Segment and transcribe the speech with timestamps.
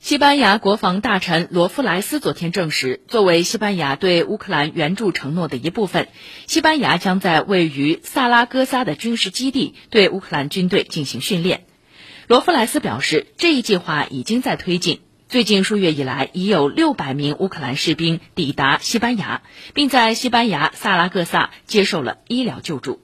[0.00, 6.08] 西班牙国防大臣罗夫莱斯昨天证实作为西班牙对乌克兰援助承诺的一部分
[6.46, 11.66] 西班牙将在位于萨拉戈萨的军事基地对乌克兰军队进行训练。
[12.28, 19.42] 罗夫莱斯表示这一计划已经在推进最近数月以来已有六百名乌克兰士兵抵达西班牙
[19.74, 23.02] 并在西班牙萨拉戈萨接受了医疗救助。